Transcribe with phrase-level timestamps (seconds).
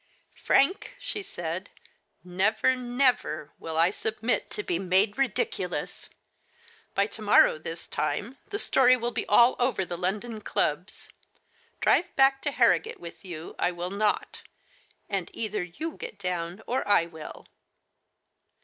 [0.45, 1.69] "Frank," she said,"
[2.23, 6.09] never, nev^ will I submit to be made ridiculous.
[6.95, 11.09] By to morrow this time, the story will be all over the London clubs.
[11.81, 14.41] Drive back to Harrogate with you I will not,
[15.07, 17.45] and either you get down, or I will."